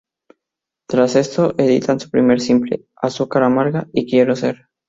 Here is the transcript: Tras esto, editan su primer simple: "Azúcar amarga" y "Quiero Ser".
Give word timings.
Tras 0.89 1.15
esto, 1.15 1.53
editan 1.59 1.99
su 1.99 2.09
primer 2.09 2.41
simple: 2.41 2.87
"Azúcar 2.95 3.43
amarga" 3.43 3.87
y 3.93 4.09
"Quiero 4.09 4.35
Ser". 4.35 4.65